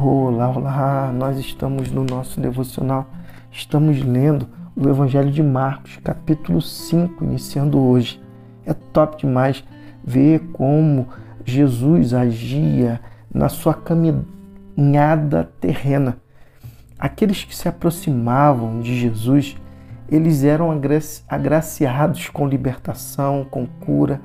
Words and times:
Olá, 0.00 0.48
olá! 0.48 1.12
Nós 1.12 1.40
estamos 1.40 1.90
no 1.90 2.04
nosso 2.04 2.40
devocional, 2.40 3.10
estamos 3.50 4.00
lendo 4.00 4.46
o 4.76 4.88
Evangelho 4.88 5.32
de 5.32 5.42
Marcos, 5.42 5.98
capítulo 6.04 6.62
5, 6.62 7.24
iniciando 7.24 7.80
hoje. 7.80 8.22
É 8.64 8.72
top 8.72 9.16
demais 9.16 9.64
ver 10.04 10.38
como 10.52 11.08
Jesus 11.44 12.14
agia 12.14 13.00
na 13.34 13.48
sua 13.48 13.74
caminhada 13.74 15.50
terrena. 15.60 16.18
Aqueles 16.96 17.42
que 17.42 17.56
se 17.56 17.68
aproximavam 17.68 18.80
de 18.80 18.96
Jesus, 19.00 19.56
eles 20.08 20.44
eram 20.44 20.70
agraciados 21.28 22.28
com 22.28 22.46
libertação, 22.46 23.44
com 23.50 23.66
cura, 23.66 24.20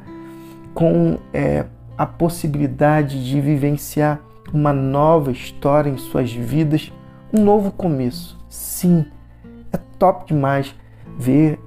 com 0.75 1.17
é, 1.33 1.65
a 1.97 2.05
possibilidade 2.05 3.25
de 3.25 3.41
vivenciar 3.41 4.19
uma 4.53 4.71
nova 4.71 5.31
história 5.31 5.89
em 5.89 5.97
suas 5.97 6.31
vidas, 6.31 6.93
um 7.33 7.43
novo 7.43 7.71
começo. 7.71 8.37
Sim, 8.47 9.03
é 9.71 9.77
top 9.97 10.27
demais 10.27 10.75
ver 11.17 11.59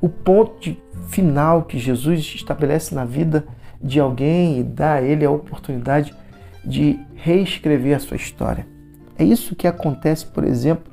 o 0.00 0.08
ponto 0.08 0.74
final 1.08 1.64
que 1.64 1.78
Jesus 1.78 2.20
estabelece 2.34 2.94
na 2.94 3.04
vida 3.04 3.46
de 3.80 4.00
alguém 4.00 4.58
e 4.58 4.62
dá 4.62 4.94
a 4.94 5.02
ele 5.02 5.24
a 5.24 5.30
oportunidade 5.30 6.14
de 6.64 6.98
reescrever 7.14 7.96
a 7.96 8.00
sua 8.00 8.16
história. 8.16 8.66
É 9.18 9.24
isso 9.24 9.54
que 9.54 9.66
acontece, 9.66 10.24
por 10.24 10.44
exemplo, 10.44 10.92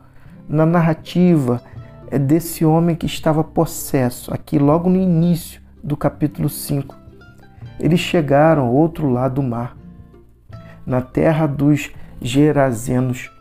na 0.50 0.66
narrativa 0.66 1.62
é 2.10 2.20
desse 2.20 2.66
homem 2.66 2.94
que 2.94 3.06
estava 3.06 3.42
possesso, 3.42 4.34
aqui 4.34 4.60
logo 4.60 4.90
no 4.90 4.98
início 4.98 5.62
do 5.82 5.96
capítulo 5.96 6.50
5. 6.50 6.94
Eles 7.80 8.02
chegaram 8.02 8.68
ao 8.68 8.74
outro 8.74 9.10
lado 9.10 9.36
do 9.36 9.44
mar 9.44 9.78
na 10.86 11.02
terra 11.02 11.48
dos 11.48 11.92
Gerazenos. 12.22 13.32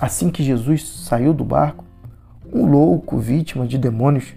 Assim 0.00 0.30
que 0.30 0.42
Jesus 0.42 0.86
saiu 0.86 1.32
do 1.32 1.44
barco, 1.44 1.84
um 2.52 2.66
louco 2.66 3.18
vítima 3.18 3.66
de 3.66 3.78
demônios 3.78 4.34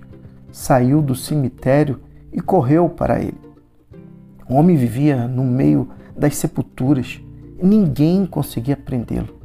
saiu 0.52 1.02
do 1.02 1.16
cemitério 1.16 2.00
e 2.32 2.42
correu 2.42 2.90
para 2.90 3.20
ele. 3.20 3.40
O 4.50 4.56
homem 4.56 4.76
vivia 4.76 5.28
no 5.28 5.44
meio 5.44 5.90
das 6.18 6.36
sepulturas 6.36 7.22
e 7.62 7.66
ninguém 7.66 8.26
conseguia 8.26 8.76
prendê-lo. 8.76 9.40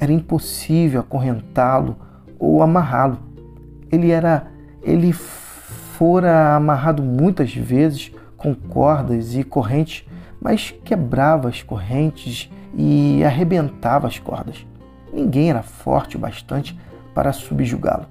Era 0.00 0.12
impossível 0.12 1.00
acorrentá-lo 1.00 1.96
ou 2.38 2.62
amarrá-lo. 2.62 3.18
Ele 3.90 4.10
era 4.10 4.46
ele 4.82 5.12
fora 5.12 6.54
amarrado 6.54 7.02
muitas 7.02 7.54
vezes 7.54 8.12
com 8.36 8.54
cordas 8.54 9.34
e 9.34 9.42
correntes 9.42 10.07
mas 10.40 10.74
quebrava 10.84 11.48
as 11.48 11.62
correntes 11.62 12.50
e 12.74 13.22
arrebentava 13.24 14.06
as 14.06 14.18
cordas. 14.18 14.66
Ninguém 15.12 15.50
era 15.50 15.62
forte 15.62 16.16
o 16.16 16.20
bastante 16.20 16.78
para 17.14 17.32
subjugá-lo. 17.32 18.06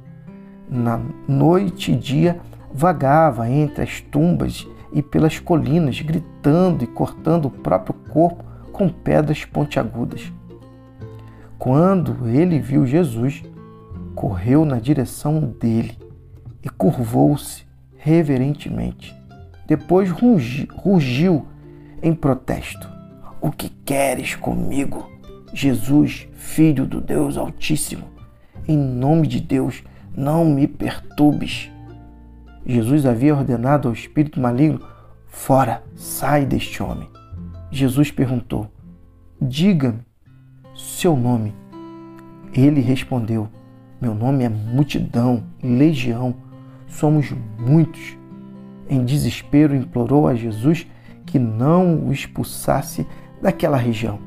Na 0.69 0.99
noite 1.27 1.91
e 1.91 1.95
dia 1.95 2.39
vagava 2.73 3.49
entre 3.49 3.83
as 3.83 4.01
tumbas 4.01 4.67
e 4.91 5.01
pelas 5.01 5.39
colinas, 5.39 6.01
gritando 6.01 6.83
e 6.83 6.87
cortando 6.87 7.45
o 7.45 7.51
próprio 7.51 7.95
corpo 8.09 8.43
com 8.71 8.89
pedras 8.89 9.45
pontiagudas. 9.45 10.31
Quando 11.57 12.27
ele 12.27 12.59
viu 12.59 12.85
Jesus, 12.85 13.43
correu 14.13 14.65
na 14.65 14.79
direção 14.79 15.39
dele 15.39 15.97
e 16.63 16.69
curvou-se 16.69 17.65
reverentemente. 17.95 19.15
Depois 19.65 20.09
rugiu 20.11 21.47
em 22.01 22.13
protesto: 22.13 22.89
O 23.41 23.51
que 23.51 23.69
queres 23.69 24.35
comigo, 24.35 25.09
Jesus, 25.53 26.27
filho 26.33 26.85
do 26.85 27.01
Deus 27.01 27.37
Altíssimo? 27.37 28.05
Em 28.67 28.77
nome 28.77 29.27
de 29.27 29.39
Deus, 29.39 29.83
não 30.15 30.45
me 30.45 30.67
perturbes. 30.67 31.71
Jesus 32.65 33.05
havia 33.05 33.35
ordenado 33.35 33.87
ao 33.87 33.93
espírito 33.93 34.39
maligno: 34.39 34.81
Fora, 35.27 35.83
sai 35.95 36.45
deste 36.45 36.81
homem. 36.83 37.09
Jesus 37.71 38.11
perguntou: 38.11 38.71
Diga-me 39.41 39.99
seu 40.75 41.15
nome. 41.15 41.53
Ele 42.53 42.81
respondeu: 42.81 43.47
Meu 44.01 44.13
nome 44.13 44.43
é 44.43 44.49
multidão, 44.49 45.43
legião, 45.61 46.35
somos 46.87 47.33
muitos. 47.57 48.17
Em 48.89 49.03
desespero, 49.03 49.75
implorou 49.75 50.27
a 50.27 50.35
Jesus 50.35 50.87
que 51.27 51.37
não 51.37 52.07
o 52.07 52.11
expulsasse 52.11 53.05
daquela 53.39 53.77
região. 53.77 54.17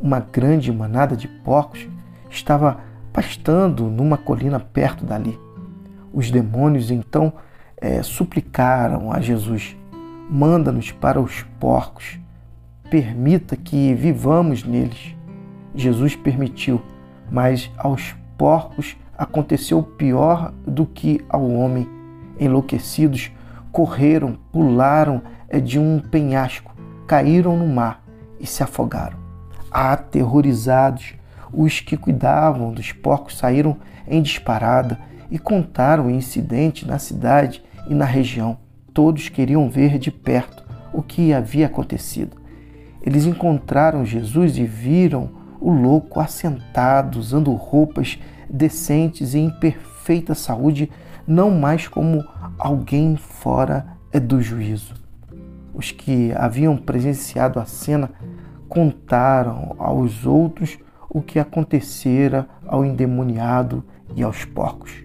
Uma 0.00 0.20
grande 0.20 0.72
manada 0.72 1.14
de 1.16 1.28
porcos 1.28 1.86
estava 2.30 2.78
pastando 3.12 3.84
numa 3.90 4.16
colina 4.16 4.58
perto 4.60 5.04
dali. 5.04 5.38
Os 6.12 6.30
demônios 6.30 6.90
então 6.90 7.32
é, 7.76 8.02
suplicaram 8.02 9.12
a 9.12 9.20
Jesus: 9.20 9.76
manda-nos 10.30 10.92
para 10.92 11.20
os 11.20 11.42
porcos, 11.58 12.18
permita 12.88 13.56
que 13.56 13.92
vivamos 13.94 14.64
neles. 14.64 15.14
Jesus 15.74 16.14
permitiu, 16.14 16.80
mas 17.30 17.70
aos 17.76 18.14
porcos 18.38 18.96
aconteceu 19.18 19.82
pior 19.82 20.52
do 20.66 20.86
que 20.86 21.22
ao 21.28 21.50
homem. 21.50 21.88
Enlouquecidos, 22.38 23.30
correram, 23.72 24.38
pularam 24.52 25.22
de 25.62 25.78
um 25.78 25.98
penhasco, 25.98 26.74
caíram 27.06 27.56
no 27.56 27.66
mar 27.66 28.02
e 28.40 28.46
se 28.46 28.62
afogaram. 28.62 29.18
Aterrorizados, 29.70 31.14
os 31.52 31.80
que 31.80 31.96
cuidavam 31.96 32.72
dos 32.72 32.92
porcos 32.92 33.38
saíram 33.38 33.76
em 34.06 34.22
disparada 34.22 34.98
e 35.30 35.38
contaram 35.38 36.06
o 36.06 36.10
incidente 36.10 36.86
na 36.86 36.98
cidade 36.98 37.62
e 37.88 37.94
na 37.94 38.04
região. 38.04 38.58
Todos 38.92 39.28
queriam 39.28 39.68
ver 39.68 39.98
de 39.98 40.10
perto 40.10 40.64
o 40.92 41.02
que 41.02 41.32
havia 41.32 41.66
acontecido. 41.66 42.36
Eles 43.02 43.24
encontraram 43.24 44.04
Jesus 44.04 44.56
e 44.56 44.64
viram 44.64 45.30
o 45.60 45.70
louco 45.70 46.20
assentado, 46.20 47.18
usando 47.18 47.52
roupas 47.52 48.18
decentes 48.48 49.34
e 49.34 49.38
em 49.38 49.50
perfeita 49.50 50.34
saúde, 50.34 50.90
não 51.26 51.50
mais 51.50 51.88
como 51.88 52.24
alguém 52.58 53.16
fora 53.16 53.86
do 54.12 54.40
juízo. 54.40 55.05
Os 55.76 55.92
que 55.92 56.32
haviam 56.32 56.74
presenciado 56.74 57.60
a 57.60 57.66
cena 57.66 58.10
contaram 58.66 59.76
aos 59.78 60.24
outros 60.24 60.78
o 61.10 61.20
que 61.20 61.38
acontecera 61.38 62.48
ao 62.66 62.82
endemoniado 62.82 63.84
e 64.16 64.22
aos 64.22 64.46
porcos. 64.46 65.04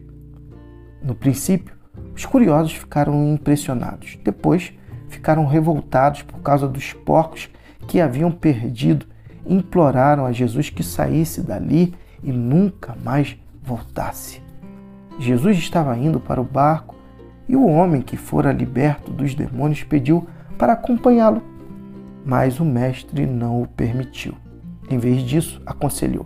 No 1.04 1.14
princípio, 1.14 1.76
os 2.16 2.26
curiosos 2.26 2.72
ficaram 2.74 3.34
impressionados. 3.34 4.18
Depois, 4.24 4.72
ficaram 5.10 5.46
revoltados 5.46 6.22
por 6.22 6.40
causa 6.40 6.70
dos 6.70 6.94
porcos 6.94 7.50
que 7.86 8.00
haviam 8.00 8.32
perdido 8.32 9.06
imploraram 9.46 10.26
a 10.26 10.32
Jesus 10.32 10.70
que 10.70 10.84
saísse 10.84 11.42
dali 11.42 11.94
e 12.24 12.32
nunca 12.32 12.96
mais 13.04 13.38
voltasse. 13.62 14.42
Jesus 15.20 15.58
estava 15.58 15.98
indo 15.98 16.20
para 16.20 16.40
o 16.40 16.46
barco 16.46 16.96
e 17.50 17.58
o 17.58 17.66
homem 17.66 18.02
que 18.02 18.16
fora 18.16 18.54
liberto 18.54 19.12
dos 19.12 19.36
demônios 19.36 19.84
pediu 19.84 20.26
para 20.58 20.74
acompanhá-lo, 20.74 21.42
mas 22.26 22.60
o 22.60 22.66
mestre 22.66 23.26
não 23.26 23.62
o 23.62 23.68
permitiu. 23.68 24.34
Em 24.90 24.98
vez 24.98 25.22
disso, 25.24 25.62
aconselhou: 25.66 26.26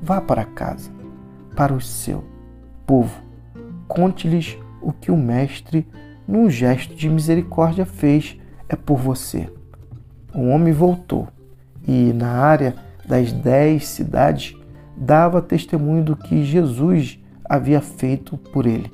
vá 0.00 0.20
para 0.20 0.44
casa, 0.44 0.90
para 1.56 1.72
o 1.72 1.80
seu 1.80 2.24
povo, 2.86 3.20
conte-lhes 3.88 4.58
o 4.80 4.92
que 4.92 5.10
o 5.10 5.16
mestre, 5.16 5.86
num 6.26 6.48
gesto 6.48 6.94
de 6.94 7.08
misericórdia, 7.08 7.86
fez 7.86 8.38
é 8.68 8.76
por 8.76 8.98
você. 8.98 9.50
O 10.34 10.48
homem 10.48 10.72
voltou 10.72 11.28
e, 11.86 12.12
na 12.12 12.30
área 12.30 12.74
das 13.06 13.32
dez 13.32 13.86
cidades, 13.86 14.56
dava 14.96 15.42
testemunho 15.42 16.02
do 16.02 16.16
que 16.16 16.44
Jesus 16.44 17.18
havia 17.44 17.80
feito 17.80 18.36
por 18.36 18.66
ele. 18.66 18.90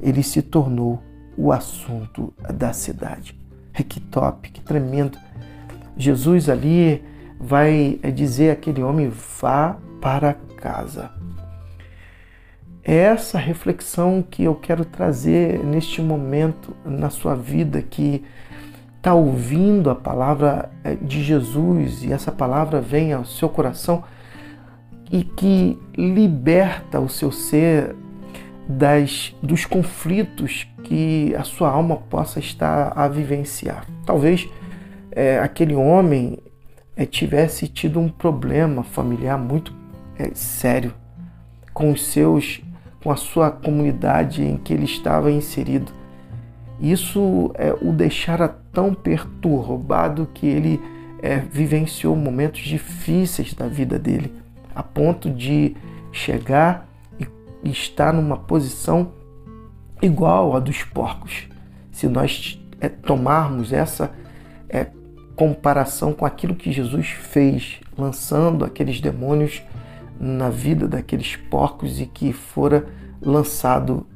Ele 0.00 0.22
se 0.22 0.42
tornou 0.42 1.02
o 1.36 1.52
assunto 1.52 2.32
da 2.54 2.72
cidade. 2.72 3.41
Que 3.88 4.00
top, 4.00 4.50
que 4.50 4.60
tremendo. 4.60 5.18
Jesus 5.96 6.48
ali 6.48 7.02
vai 7.38 7.98
dizer 8.14 8.50
àquele 8.50 8.82
homem: 8.82 9.10
vá 9.40 9.76
para 10.00 10.34
casa. 10.56 11.10
É 12.84 12.96
essa 12.96 13.38
reflexão 13.38 14.24
que 14.28 14.42
eu 14.44 14.56
quero 14.56 14.84
trazer 14.84 15.64
neste 15.64 16.02
momento 16.02 16.74
na 16.84 17.10
sua 17.10 17.36
vida 17.36 17.80
que 17.80 18.24
está 18.96 19.14
ouvindo 19.14 19.88
a 19.88 19.94
palavra 19.94 20.70
é, 20.82 20.94
de 20.94 21.22
Jesus 21.22 22.02
e 22.02 22.12
essa 22.12 22.32
palavra 22.32 22.80
vem 22.80 23.12
ao 23.12 23.24
seu 23.24 23.48
coração 23.48 24.02
e 25.10 25.22
que 25.22 25.78
liberta 25.96 26.98
o 26.98 27.08
seu 27.08 27.30
ser 27.30 27.94
das, 28.68 29.34
dos 29.42 29.64
conflitos 29.64 30.66
que 30.84 31.34
a 31.36 31.42
sua 31.42 31.70
alma 31.70 31.96
possa 31.96 32.38
estar 32.38 32.92
a 32.96 33.08
vivenciar. 33.08 33.86
Talvez 34.06 34.48
é, 35.10 35.38
aquele 35.38 35.74
homem 35.74 36.38
é, 36.96 37.04
tivesse 37.04 37.68
tido 37.68 38.00
um 38.00 38.08
problema 38.08 38.82
familiar 38.82 39.38
muito 39.38 39.74
é, 40.18 40.30
sério 40.34 40.94
com 41.72 41.90
os 41.90 42.04
seus, 42.06 42.62
com 43.02 43.10
a 43.10 43.16
sua 43.16 43.50
comunidade 43.50 44.42
em 44.42 44.56
que 44.56 44.72
ele 44.72 44.84
estava 44.84 45.30
inserido. 45.30 45.92
Isso 46.80 47.52
é, 47.54 47.72
o 47.80 47.92
deixara 47.92 48.48
tão 48.48 48.92
perturbado 48.92 50.28
que 50.34 50.46
ele 50.46 50.80
é, 51.22 51.36
vivenciou 51.36 52.16
momentos 52.16 52.62
difíceis 52.62 53.54
da 53.54 53.68
vida 53.68 53.98
dele, 53.98 54.34
a 54.74 54.82
ponto 54.82 55.30
de 55.30 55.76
chegar 56.10 56.88
e, 57.62 57.68
e 57.68 57.72
estar 57.72 58.12
numa 58.12 58.36
posição 58.36 59.12
igual 60.00 60.56
à 60.56 60.60
dos 60.60 60.82
porcos. 60.82 61.48
Se 61.90 62.08
nós 62.08 62.60
é, 62.80 62.88
tomarmos 62.88 63.72
essa 63.72 64.10
é, 64.68 64.88
comparação 65.36 66.12
com 66.12 66.26
aquilo 66.26 66.54
que 66.54 66.72
Jesus 66.72 67.08
fez, 67.08 67.80
lançando 67.96 68.64
aqueles 68.64 69.00
demônios 69.00 69.62
na 70.18 70.50
vida 70.50 70.88
daqueles 70.88 71.36
porcos 71.36 72.00
e 72.00 72.06
que 72.06 72.32
fora 72.32 72.86
lançado 73.20 74.06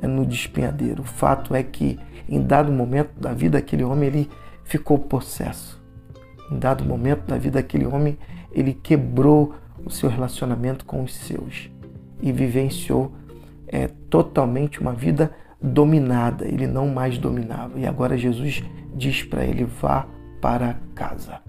é, 0.00 0.06
no 0.06 0.24
despenhadeiro. 0.24 1.02
O 1.02 1.06
fato 1.06 1.54
é 1.54 1.62
que 1.62 1.98
em 2.28 2.42
dado 2.42 2.72
momento 2.72 3.18
da 3.20 3.32
vida 3.32 3.58
daquele 3.58 3.84
homem 3.84 4.08
ele 4.08 4.30
ficou 4.64 4.98
possesso. 4.98 5.82
Em 6.50 6.58
dado 6.58 6.84
momento 6.84 7.26
da 7.26 7.36
vida 7.36 7.60
daquele 7.60 7.86
homem 7.86 8.18
ele 8.52 8.72
quebrou 8.72 9.54
o 9.84 9.90
seu 9.90 10.08
relacionamento 10.08 10.84
com 10.84 11.02
os 11.02 11.14
seus 11.14 11.70
e 12.24 12.32
vivenciou 12.32 13.12
é, 13.68 13.86
totalmente 14.08 14.80
uma 14.80 14.94
vida 14.94 15.30
dominada. 15.60 16.46
Ele 16.48 16.66
não 16.66 16.88
mais 16.88 17.18
dominava. 17.18 17.78
E 17.78 17.86
agora 17.86 18.16
Jesus 18.16 18.64
diz 18.96 19.22
para 19.22 19.44
ele: 19.44 19.64
vá 19.64 20.06
para 20.40 20.78
casa. 20.94 21.42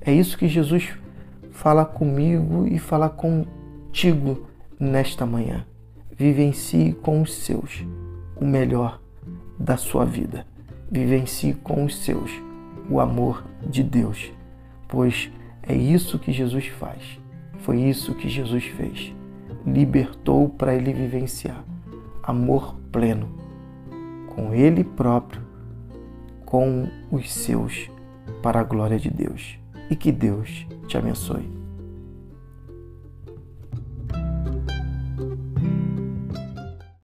É 0.00 0.10
isso 0.10 0.38
que 0.38 0.48
Jesus 0.48 0.94
fala 1.50 1.84
comigo 1.84 2.66
e 2.66 2.78
fala 2.78 3.10
contigo 3.10 4.46
nesta 4.80 5.26
manhã. 5.26 5.66
Vivencie 6.16 6.94
com 6.94 7.20
os 7.20 7.34
seus 7.34 7.84
o 8.40 8.46
melhor 8.46 8.98
da 9.58 9.76
sua 9.76 10.06
vida. 10.06 10.46
Vivencie 10.90 11.52
com 11.52 11.84
os 11.84 11.98
seus 11.98 12.30
o 12.88 12.98
amor 12.98 13.44
de 13.68 13.82
Deus, 13.82 14.32
pois 14.88 15.30
é 15.62 15.74
isso 15.74 16.18
que 16.18 16.32
Jesus 16.32 16.66
faz. 16.68 17.20
Foi 17.58 17.80
isso 17.80 18.14
que 18.14 18.28
Jesus 18.28 18.64
fez. 18.64 19.12
Libertou 19.66 20.48
para 20.48 20.74
ele 20.74 20.92
vivenciar 20.92 21.64
amor 22.22 22.76
pleno 22.90 23.28
com 24.34 24.52
ele 24.52 24.82
próprio 24.82 25.42
com 26.44 26.88
os 27.10 27.32
seus 27.32 27.90
para 28.42 28.60
a 28.60 28.64
glória 28.64 28.98
de 28.98 29.10
Deus. 29.10 29.58
E 29.90 29.96
que 29.96 30.12
Deus 30.12 30.66
te 30.86 30.96
abençoe. 30.98 31.65